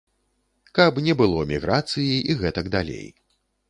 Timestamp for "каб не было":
0.79-1.45